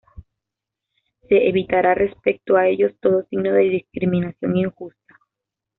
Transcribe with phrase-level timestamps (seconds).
[1.29, 5.19] Se evitará, respecto a ellos, todo signo de discriminación injusta.